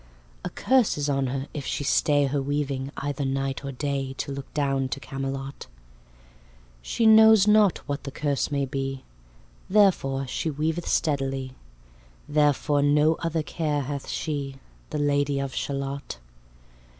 A 0.43 0.49
curse 0.49 0.97
is 0.97 1.09
on 1.09 1.27
her, 1.27 1.47
if 1.53 1.63
she 1.63 1.83
stay 1.83 2.25
Her 2.25 2.41
weaving, 2.41 2.91
either 2.97 3.23
night 3.23 3.63
or 3.63 3.71
day, 3.71 4.13
To 4.17 4.31
look 4.31 4.51
down 4.55 4.89
to 4.89 4.99
Camelot. 4.99 5.67
She 6.81 7.05
knows 7.05 7.47
not 7.47 7.87
what 7.87 8.03
the 8.03 8.09
curse 8.09 8.49
may 8.49 8.65
be; 8.65 9.03
Therefore 9.69 10.25
she 10.25 10.49
weaveth 10.49 10.87
steadily, 10.87 11.51
Therefore 12.27 12.81
no 12.81 13.13
other 13.19 13.43
care 13.43 13.81
hath 13.83 14.09
she, 14.09 14.55
The 14.89 14.97
Lady 14.97 15.39
of 15.39 15.53
Shalott. 15.53 16.17